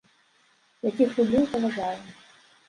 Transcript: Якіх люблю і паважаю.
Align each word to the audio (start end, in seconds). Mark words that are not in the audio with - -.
Якіх 0.89 1.09
люблю 1.19 1.39
і 1.45 1.51
паважаю. 1.53 2.01